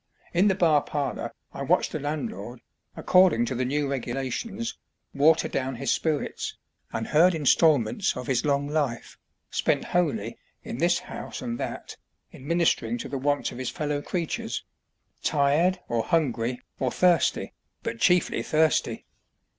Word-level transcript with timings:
In 0.33 0.47
the 0.47 0.55
bar 0.55 0.81
parlour 0.81 1.31
I 1.53 1.61
watched 1.61 1.91
the 1.91 1.99
landlord, 1.99 2.61
according 2.97 3.45
to 3.45 3.53
the 3.53 3.63
new 3.65 3.87
regulations, 3.87 4.75
water 5.13 5.47
down 5.47 5.75
his 5.75 5.91
spirits, 5.91 6.57
and 6.91 7.05
heard 7.05 7.35
instalments 7.35 8.17
of 8.17 8.25
his 8.25 8.43
long 8.43 8.67
life, 8.67 9.19
spent 9.51 9.83
wholly, 9.85 10.39
in 10.63 10.79
this 10.79 10.97
"house" 10.97 11.39
and 11.43 11.59
that, 11.59 11.97
in 12.31 12.47
ministering 12.47 12.97
to 12.97 13.09
the 13.09 13.19
wants 13.19 13.51
of 13.51 13.59
his 13.59 13.69
fellow 13.69 14.01
creatures 14.01 14.63
tired, 15.21 15.79
or 15.87 16.01
hungry, 16.03 16.59
or 16.79 16.89
thirsty, 16.91 17.53
but 17.83 17.99
chiefly 17.99 18.41
thirsty. 18.41 19.05